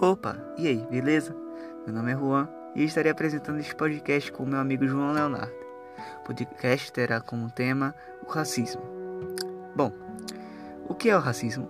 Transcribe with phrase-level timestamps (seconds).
[0.00, 1.34] Opa, e aí, beleza?
[1.84, 5.52] Meu nome é Juan e estarei apresentando este podcast com meu amigo João Leonardo.
[6.20, 7.92] O podcast terá como tema
[8.24, 8.80] o racismo.
[9.74, 9.92] Bom,
[10.88, 11.68] o que é o racismo?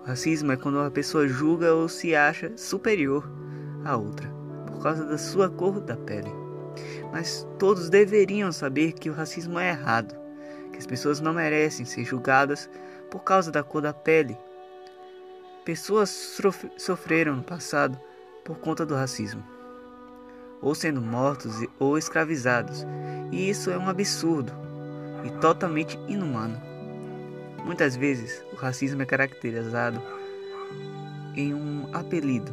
[0.00, 3.28] O racismo é quando uma pessoa julga ou se acha superior
[3.84, 4.30] a outra
[4.68, 6.30] por causa da sua cor da pele.
[7.10, 10.14] Mas todos deveriam saber que o racismo é errado,
[10.70, 12.70] que as pessoas não merecem ser julgadas
[13.10, 14.38] por causa da cor da pele
[15.70, 16.10] Pessoas
[16.76, 17.96] sofreram no passado
[18.44, 19.40] por conta do racismo,
[20.60, 22.84] ou sendo mortos ou escravizados,
[23.30, 24.52] e isso é um absurdo
[25.24, 26.60] e totalmente inumano.
[27.64, 30.02] Muitas vezes o racismo é caracterizado
[31.36, 32.50] em um apelido,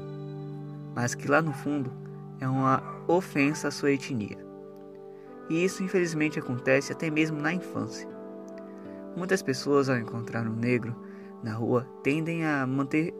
[0.94, 1.92] mas que lá no fundo
[2.40, 4.38] é uma ofensa à sua etnia.
[5.50, 8.08] E isso infelizmente acontece até mesmo na infância.
[9.16, 10.96] Muitas pessoas, ao encontrar um negro,
[11.44, 13.14] na rua tendem a manter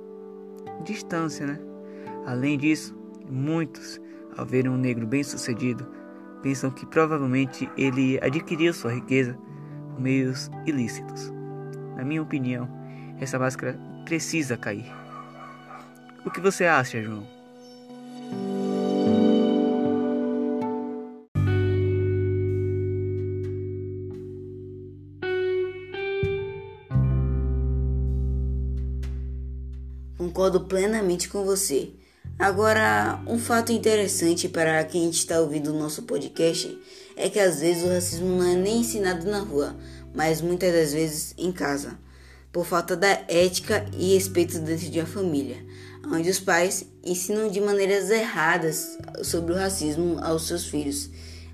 [0.84, 1.60] distância, né?
[2.26, 2.98] Além disso,
[3.30, 4.02] muitos,
[4.38, 5.88] ao verem um negro bem-sucedido,
[6.42, 9.38] pensam que provavelmente ele adquiriu sua riqueza
[9.92, 11.32] por meios ilícitos.
[11.96, 12.70] Na minha opinião,
[13.20, 14.86] essa máscara precisa cair.
[16.26, 17.37] O que você acha, João?
[30.18, 31.92] Concordo plenamente com você.
[32.40, 36.78] Agora, um fato interessante para quem está ouvindo o nosso podcast
[37.16, 39.76] é que às vezes o racismo não é nem ensinado na rua,
[40.14, 41.98] mas muitas das vezes em casa,
[42.52, 45.58] por falta da ética e respeito dentro de uma família,
[46.12, 51.10] onde os pais ensinam de maneiras erradas sobre o racismo aos seus filhos.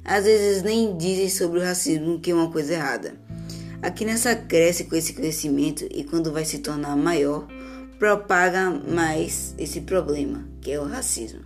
[0.06, 3.16] Às vezes nem dizem sobre o racismo que é uma coisa errada.
[3.82, 7.48] A criança cresce com esse conhecimento e quando vai se tornar maior,
[8.04, 11.40] propaga mais esse problema, que é o racismo.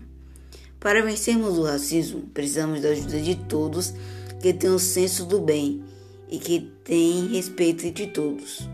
[0.80, 3.94] Para vencermos o racismo, precisamos da ajuda de todos
[4.42, 5.84] que têm o senso do bem
[6.28, 8.68] e que têm respeito de todos.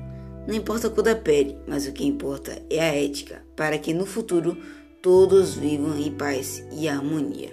[0.47, 3.93] Não importa a cor da pele, mas o que importa é a ética, para que
[3.93, 4.55] no futuro
[5.01, 7.51] todos vivam em paz e harmonia.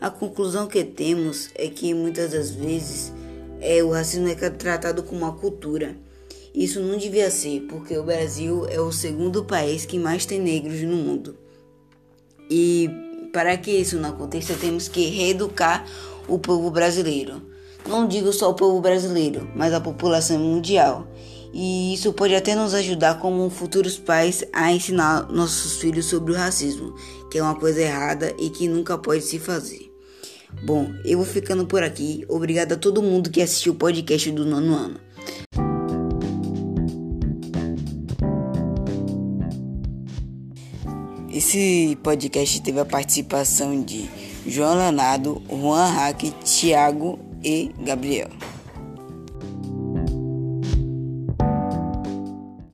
[0.00, 3.12] A conclusão que temos é que muitas das vezes
[3.60, 5.94] é, o racismo é tratado como uma cultura
[6.54, 10.80] isso não devia ser, porque o Brasil é o segundo país que mais tem negros
[10.82, 11.36] no mundo.
[12.48, 12.88] E
[13.32, 15.84] para que isso não aconteça, temos que reeducar
[16.28, 17.42] o povo brasileiro.
[17.88, 21.08] Não digo só o povo brasileiro, mas a população mundial.
[21.52, 26.36] E isso pode até nos ajudar como futuros pais a ensinar nossos filhos sobre o
[26.36, 26.94] racismo,
[27.30, 29.92] que é uma coisa errada e que nunca pode se fazer.
[30.62, 32.24] Bom, eu vou ficando por aqui.
[32.28, 35.00] Obrigado a todo mundo que assistiu o podcast do nono ano.
[41.34, 44.08] Esse podcast teve a participação de
[44.46, 48.28] João Leonardo, Juan Hack, Thiago e Gabriel.